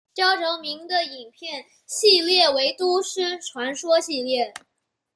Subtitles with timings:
[0.15, 4.51] 较着名的影片系列为都市传说系列。